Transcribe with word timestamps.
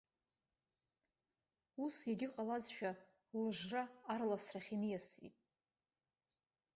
Ус 1.83 1.95
иагьыҟалазшәа, 2.07 2.91
лыжра 3.41 3.83
арласрахь 4.13 4.71
иниасит. 4.75 5.35